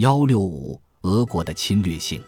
[0.00, 2.22] 幺六五，俄国的侵略性。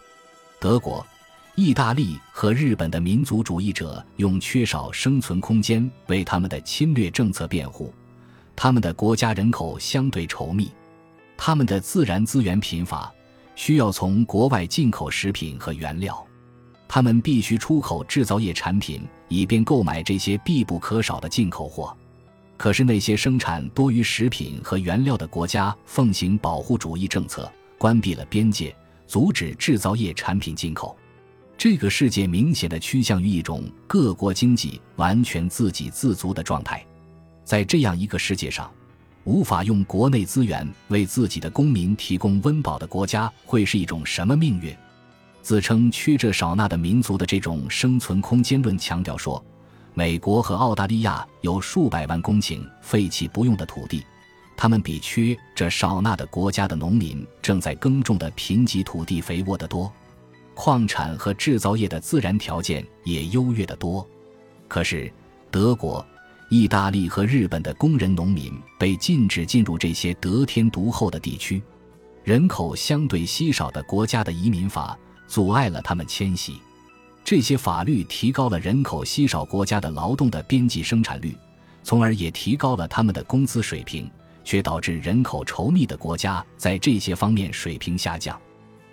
[0.60, 1.06] 德国、
[1.54, 7.90] 意大利和日本的民族主义者用缺少生存空间为他们的侵略政策辩护。
[8.54, 10.70] 他们的国家人口相对稠密，
[11.34, 13.10] 他们的自然资源贫乏，
[13.54, 16.22] 需要从国外进口食品和原料。
[16.86, 21.96] 他们必须出口制造业产品，以便购买这些必不可少的进口货。
[22.58, 27.50] 可是，那些生产多余食品和原料的国家奉行保护主义政策。
[27.82, 28.72] 关闭了边界，
[29.08, 30.96] 阻止制造业产品进口。
[31.58, 36.86] 这个世界明显的趋向于一种各国经济完全自给自足的状态。
[37.42, 38.70] 在这样一个世界上，
[39.24, 44.72] 无法用国内资源为自己的公民提供温饱的国家会是一种什么命运？
[45.42, 49.44] 自称缺这少那的民族的这种生存空间论强调说，
[49.92, 54.04] 美国和澳大利亚有数百万公顷废弃不用的土地。
[54.62, 59.92] 他们比缺这少纳的国家的农民正在耕种的贫瘠土地肥沃得多，
[60.54, 64.08] 矿产和制造业的自然条件也优越得多。
[64.68, 65.12] 可是，
[65.50, 66.06] 德国、
[66.48, 71.60] 意大利和日本的工人农民被禁止进入这些得天独厚的地区，
[72.22, 76.60] 人口相对稀少的国家的移民法阻碍了他们迁徙。
[77.24, 81.36] 这些法律提高了人口稀少国家的劳动的边际生产率，
[81.82, 84.08] 从而也提高了他们的工资水平。
[84.44, 88.38] 却导致人口稠密的国家在这些方面水平下降。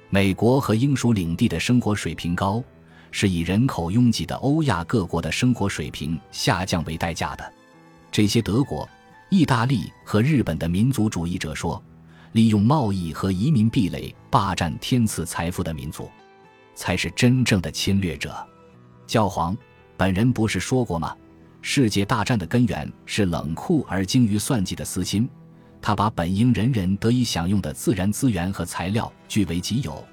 [0.09, 2.63] 美国和英属领地的生活水平高，
[3.11, 7.53] 是以人口拥挤的欧亚各国的生活水平下降为代价的。
[8.11, 8.87] 这些德国、
[9.29, 11.81] 意大利和日本的民族主义者说，
[12.31, 16.09] 利用贸易和移民壁垒霸占天赐财富的民族，
[16.73, 18.35] 才是真正的侵略者。
[19.05, 19.55] 教皇
[19.95, 21.15] 本人不是说过吗？
[21.61, 25.29] 世界大战的根源是冷酷而精于算计的私心。
[25.81, 30.05] 他把本应人人得以享用的自然资源和材料据为己有，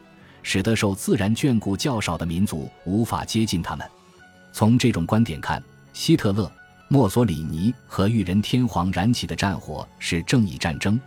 [0.42, 3.86] 使得受自然眷顾较少的民族无法接近他们。
[4.52, 6.50] 从这种观点看，希特勒、
[6.88, 10.98] 墨索里尼和裕仁天皇燃起的战火是正义战争，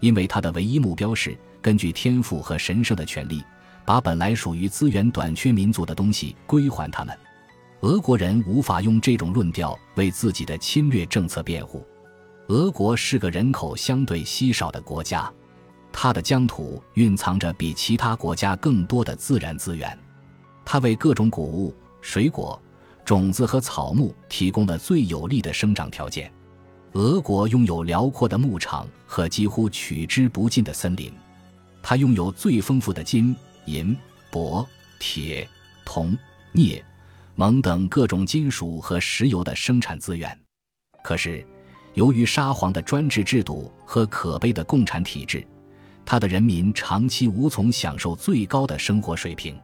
[0.00, 3.42] 因为他的唯一目标是根据天赋和神圣的权利，
[3.84, 7.18] 把本来属于资源短缺民族的东西归还他们。
[7.80, 11.84] 俄国人无法用这种论调为自己的侵略政策辩护。
[12.48, 15.32] 俄国是个人口相对稀少的国家，
[15.90, 19.98] 它的疆土蕴藏着比其他国家更多的自然资源，
[20.62, 22.60] 它为各种谷物、水果、
[23.02, 26.30] 种子和草木提供了最有利的生长条件。
[26.92, 31.10] 俄国拥有辽阔的牧场和几乎取之不尽的森林，
[31.82, 33.34] 它拥有最丰富的金、
[33.64, 33.96] 银、
[34.30, 34.64] 铂、
[35.00, 35.48] 铁、
[35.82, 36.16] 铜、
[36.52, 36.84] 镍、
[37.36, 40.38] 锰等各种金属和石油的生产资源。
[41.02, 41.44] 可是，
[41.94, 45.44] 由于沙皇的专制制度和可悲的共产体制，
[46.04, 49.56] 他的人民长期无从享受最高的生活水平。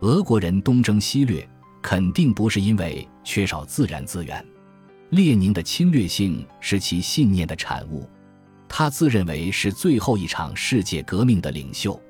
[0.00, 1.48] 俄国人东征西掠，
[1.80, 4.44] 肯定不是因为缺少自然资源。
[5.10, 8.08] 列宁的侵略性是其信念的产物。
[8.68, 12.00] 他自认为是最后一场世界革命的领袖，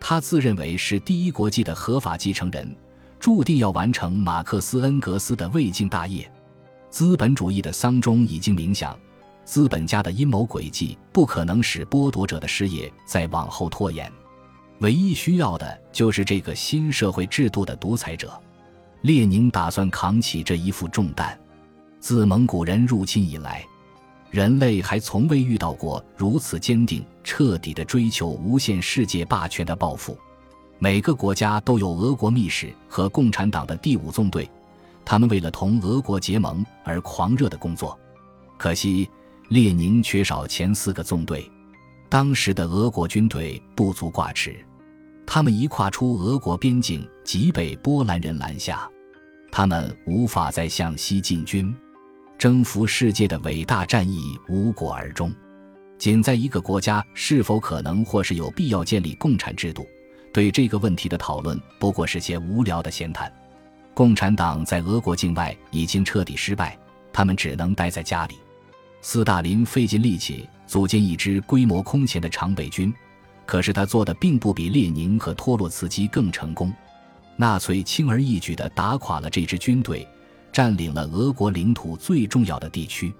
[0.00, 2.76] 他自认为是第一国际的合法继承人，
[3.18, 6.30] 注定要完成马克思恩格斯的未竟大业。
[6.96, 8.98] 资本主义的丧钟已经鸣响，
[9.44, 14.10] 资本家的阴谋诡计不可能使剥夺者的事业再往后拖延。
[14.78, 18.32] 唯一需要的就是这个新社会制度的独裁者。
[19.02, 21.38] 列宁打算扛起这一副重担。
[22.00, 23.62] 自蒙古人入侵以来，
[24.30, 30.16] 人类还从未遇到过如此坚定、彻底的追求无限世界霸权的抱负。
[30.78, 34.48] 每个国家都有俄国密使和共产党的第五纵队。
[35.06, 37.96] 他们为了同俄国结盟而狂热的工作，
[38.58, 39.08] 可惜
[39.50, 41.48] 列宁缺少前四个纵队。
[42.08, 44.56] 当时的俄国军队不足挂齿，
[45.24, 48.90] 他们一跨出俄国边境即被波兰人拦下，
[49.52, 51.72] 他们无法再向西进军，
[52.36, 55.32] 征服世界的伟大战役无果而终。
[55.98, 59.86] 仅在一个国家是否可能或是有必要建立共产制度，
[60.32, 63.32] 对这个问题的讨论不过是些无聊的闲谈。
[63.96, 66.78] 共产党在俄国境外已经彻底失败，
[67.14, 68.36] 他们只能待在家里。
[69.00, 72.92] 斯大林费尽力气组建一支规模空前的常备军，
[73.46, 76.70] 可是他做的并不比列宁和托洛茨基更成功。
[77.36, 80.06] 纳粹轻而易举地打垮了这支军队，
[80.52, 83.10] 占领了俄国领土最重要的地区。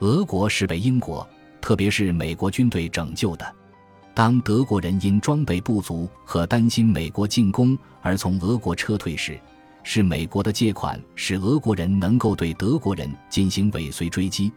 [0.00, 1.24] 俄国是被英国，
[1.60, 3.54] 特别是美国军队拯救的。
[4.14, 9.38] 当德国人因装备不足和担心美国进攻而从俄国撤退时，
[9.82, 14.52] 是美国的借款使俄国人能够对德国人进行尾随追击，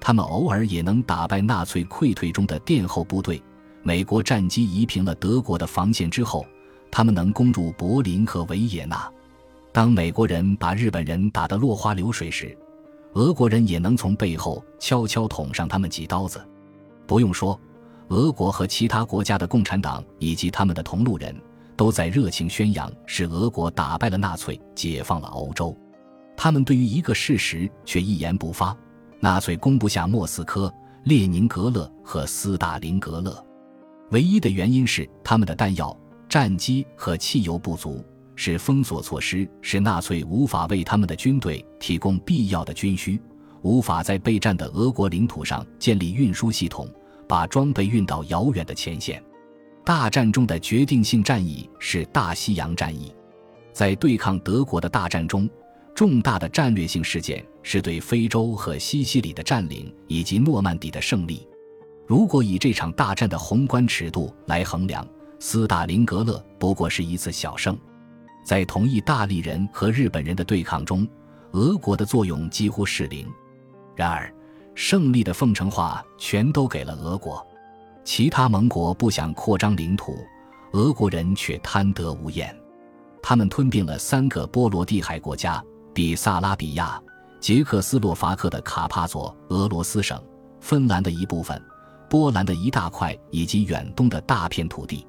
[0.00, 3.40] 他们偶尔也能打败纳粹溃退中的殿后部队，
[3.82, 6.44] 美国战机夷平了德国的防线之后，
[6.90, 9.08] 他们能攻入柏林和维也纳。
[9.72, 12.56] 当美国人把日本人打得落花流水时，
[13.14, 16.44] 俄国人也能从背后悄悄捅上他们几刀子。
[17.06, 17.58] 不用说，
[18.08, 21.34] 俄国和其他国家的共产党以及他们的同路人
[21.82, 25.76] 都在热情宣扬，是俄国打败了纳粹，解放了欧洲。
[26.36, 28.72] 他们对于一个事实却一言不发：
[29.18, 33.44] 纳粹攻不下莫斯科、列宁格勒和斯大林格勒。
[34.12, 35.98] 唯一的原因是他们的弹药、
[36.28, 38.00] 战机和汽油不足。
[38.36, 43.20] 是封锁措施，使纳粹无法为他们的军队提供必要的军需，
[43.62, 46.88] 无法在备战的俄国领土上建立运输系统，
[47.28, 49.20] 把装备运到遥远的前线。
[49.84, 53.12] 大战中的决定性战役是大西洋战役，
[53.72, 55.50] 在对抗德国的大战中，
[55.92, 61.48] 重大的战略性事件是对非洲和西西里的占领以及诺曼底的胜利。
[62.06, 65.04] 如果以这场大战的宏观尺度来衡量，
[65.40, 67.76] 斯大林格勒不过是一次小胜。
[68.44, 71.06] 在同意大利人和日本人的对抗中，
[71.52, 73.26] 俄国的作用几乎是零。
[73.96, 74.32] 然而，
[74.76, 77.44] 胜利的奉承话全都给了俄国。
[78.04, 80.16] 其他盟国不想扩张领土，
[80.72, 82.54] 俄国人却贪得无厌。
[83.22, 85.62] 他们吞并了三个波罗的海国家：
[85.94, 87.00] 比萨拉比亚、
[87.40, 90.20] 捷克斯洛伐克的卡帕佐俄罗斯省、
[90.60, 91.60] 芬兰的一部分、
[92.10, 95.06] 波兰的一大块以及远东的大片土地。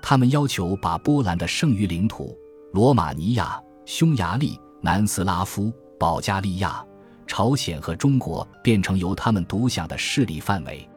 [0.00, 2.36] 他们要求把波兰的剩余领土。
[2.72, 6.84] 罗马尼亚、匈牙利、南斯拉夫、保加利亚、
[7.26, 10.87] 朝鲜和中国变成由他们独享的势力范围，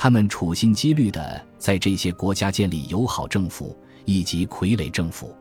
[0.00, 5.34] 他们处心积虑地在这些国家建立友好政府以及傀儡政府。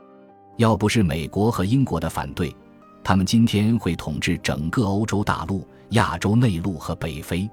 [0.58, 2.54] 要不是美国和英国的反对，
[3.04, 7.48] 他们今天会统治整个欧洲大陆、亚洲内陆和北非。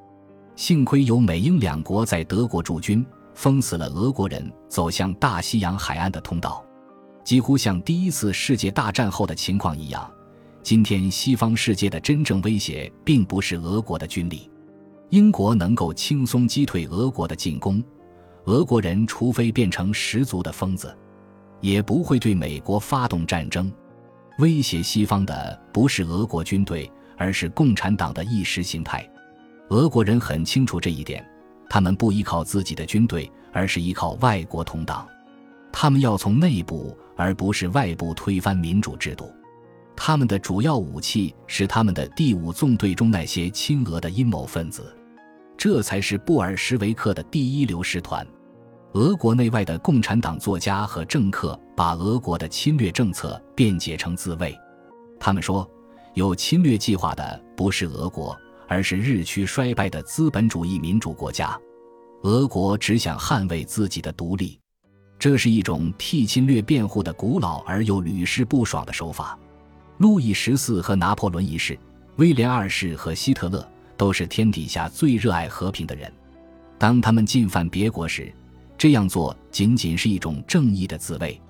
[0.56, 3.04] 幸亏有美英两国在德国驻军，
[3.34, 6.64] 封死了俄国人走向大西洋海岸的通道。
[7.22, 10.10] 几乎像第一次世界大战后的情况一样，
[10.62, 14.50] 今天西方世界的真正威胁并不是俄国的军力。
[15.14, 17.81] 英国能够轻松击退俄国的进攻，
[18.46, 20.93] 俄国人除非变成十足的疯子，
[21.61, 23.72] 也不会对美国发动战争。
[24.40, 29.08] 威胁西方的不是俄国军队，而是共产党的意识形态。
[29.69, 31.25] 俄国人很清楚这一点，
[31.70, 35.06] 他们不依靠自己的军队，而是依靠外国同党。
[35.70, 39.32] 他们要从内部而不是外部推翻民主制度，
[39.94, 44.93] 他们的主要武器是他们的第五纵队中那些亲俄的阴谋分子，
[45.56, 48.26] 这才是布尔什维克的第一流师团。
[48.92, 54.56] 俄国内外的共产党作家和政客把俄国的侵略政策辩解成自卫，
[55.18, 55.68] 他们说，
[56.14, 61.58] 有侵略计划的不是俄国，而是日趋衰败的资本主义民主国家。
[62.22, 64.58] 俄国只想捍卫自己的独立。
[65.18, 69.38] 这是一种替侵略辩护的古老而又屡试不爽的手法。
[69.98, 71.78] 路易十四和拿破仑一世，
[72.16, 73.66] 威廉二世和希特勒
[73.96, 76.12] 都是天底下最热爱和平的人。
[76.79, 78.32] 当他们进犯别国时，
[78.76, 81.41] 这样做仅仅是一种正义的自卫。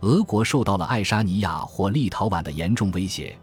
[0.00, 3.36] 俄国受到了爱沙尼亚或立陶宛的严重威胁，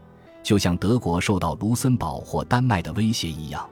[0.43, 3.67] 就像德国受到卢森堡或丹麦的威胁一样。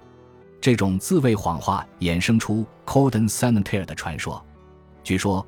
[0.60, 4.44] 这种自卫谎话衍生出 Cordon Sanitaire 的传说。
[5.04, 5.46] 据说。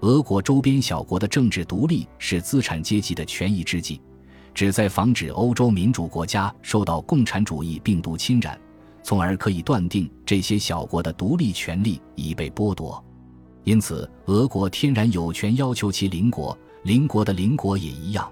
[0.00, 4.02] 俄国周边小国的政治独立是资产阶级的权宜之计，
[4.52, 8.60] 旨在防止欧洲民主国家受到共产主义病毒侵染，
[9.04, 13.02] 从而可以断定这些小国的独立权利已被剥夺。
[13.62, 18.30] 因此，俄国天然有权要求其邻国，邻国的邻国也一样，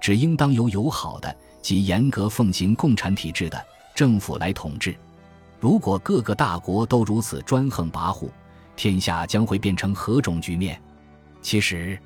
[0.00, 3.62] 只应当由友好的及严格奉行共产体制的
[3.94, 4.96] 政府来统治。
[5.60, 8.28] 如果各个大国都如此专横跋扈，
[8.76, 10.80] 天下将会变成何种局面？
[11.40, 11.98] 其实，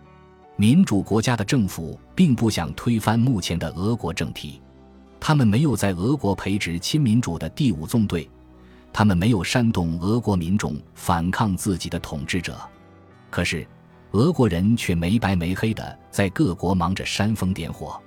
[0.56, 4.60] 民主国家的政府并不想推翻目前的俄国政体，
[5.20, 8.28] 他们没有在俄国培植亲民主的第五纵队，
[8.92, 12.58] 他们没有煽动俄国民众反抗自己的统治者。
[13.30, 13.66] 可是，
[14.12, 18.00] 俄国人却没白没黑的在各国忙着煽风点火。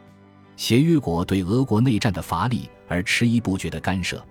[0.57, 4.23] 协约国对俄国内战的乏力而迟疑不决的干涉，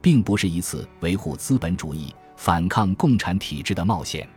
[0.00, 4.28] 并不是一次维护资本主义、反抗共产体制的冒险。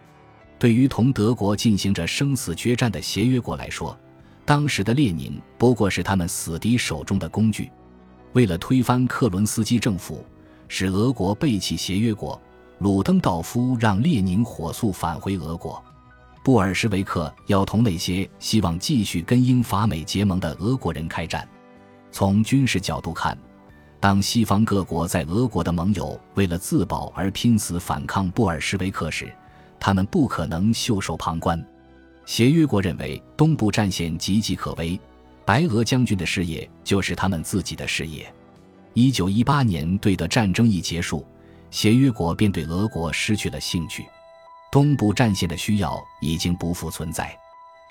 [0.57, 3.97] 对于同德国进行着生死决战的协约国来说，
[4.45, 7.69] 当时的列宁不过是他们死敌手中的工具。
[8.33, 10.23] 为了推翻克伦斯基政府，
[10.67, 12.41] 使俄国背弃协约国，
[12.79, 15.83] 鲁登道夫让列宁火速返回俄国。
[16.43, 21.47] 布尔什维克要同那些希望继续跟英法美结盟的俄国人开战。
[22.09, 23.37] 从军事角度看，
[23.99, 29.31] 当西方各国在俄国的盟友为了自保而拼死反抗布尔什维克时，
[29.79, 31.63] 他们不可能袖手旁观。
[32.25, 34.99] 协约国认为东部战线岌岌可危，
[35.45, 38.31] 白俄将军的事业就是他们自己的事业。
[38.93, 41.25] 一九一八年对德战争一结束，
[41.69, 44.05] 协约国便对俄国失去了兴趣。
[44.71, 47.37] 东部战线的需要已经不复存在，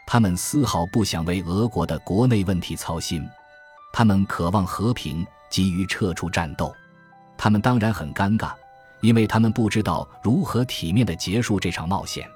[0.07, 3.27] 他们丝毫不想为俄国的国内问题操心，
[3.93, 6.75] 他们渴望和平，急于撤出战斗。
[7.37, 8.53] 他们当然很尴尬，
[9.01, 12.27] 因为他们不知道如何体面地结束这场冒险。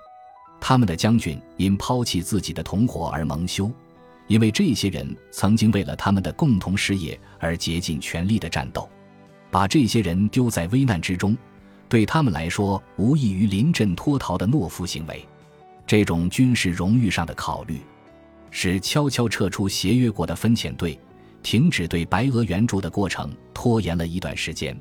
[0.60, 3.70] 他们的将军因抛弃自己的同伙而蒙羞。
[4.26, 8.88] 因为这些人曾经为了他们的共同事业而竭尽全力的战斗，
[9.50, 11.36] 把这些人丢在危难之中，
[11.88, 15.24] 对他们来说无异于临阵脱逃的懦夫行为。
[15.86, 17.80] 这种军事荣誉上的考虑，
[18.50, 20.98] 使悄悄撤出协约国的分遣队、
[21.42, 24.74] 停止对白俄援助的过程拖延了一段时间。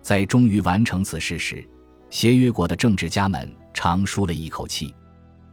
[0.00, 1.68] 在终于完成此事时，
[2.10, 4.94] 协约国的政治家们长舒了一口气。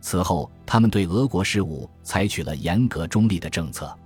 [0.04, 3.98] 此后，他们对俄国事务采取了严格中立的政策。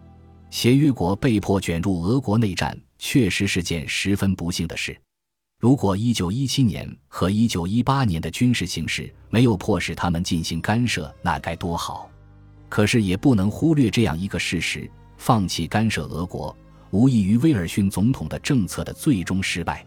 [0.51, 4.95] 协约国被迫卷入俄国内战，确实是件十分不幸的事。
[5.59, 12.07] 如果1917年和1918年的军事形势没有迫使他们进行干涉，那该多好！
[12.69, 14.87] 可是也不能忽略这样一个事实：
[15.17, 16.55] 放弃干涉俄国，
[16.91, 19.83] 无异于威尔逊总统的政策的最终失败。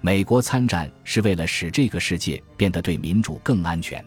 [0.00, 4.04] 美国参战是为了使这个世界变得对民主更安全。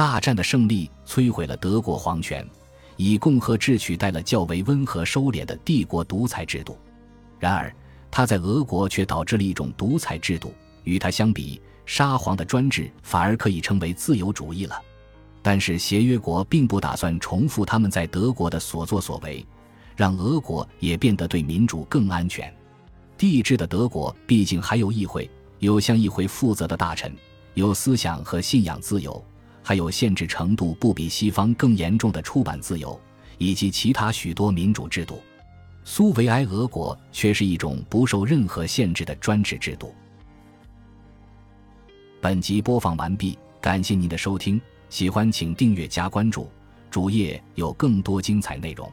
[0.00, 2.42] 大战的胜利摧毁了德国皇权，
[2.96, 6.78] 以共和制取代了较为温和收敛的帝国独裁制度。
[7.38, 7.70] 然而，
[8.10, 10.54] 它在俄国却导致了一种独裁制度。
[10.84, 14.80] 与它相比，沙皇的专制反而可以称为自由主义了。
[15.42, 19.44] 但是，协约国并不打算重复他们在德国的所作所为，
[19.94, 22.50] 让俄国也变得对民主更安全。
[23.18, 27.14] 帝制的德国毕竟还有议会，有向议会负责的大臣，
[27.52, 29.22] 有思想和信仰自由。
[29.70, 33.00] 还有限制程度不比西方更严重的出版自由，
[33.38, 35.22] 以及其他许多民主制度。
[35.84, 39.94] 苏维埃俄国却是一种不受任何限制的专制制度。
[42.20, 46.50] 本集播放完毕，感谢您的收听，喜欢请订阅加关注，
[46.90, 48.92] 主页有更多精彩内容。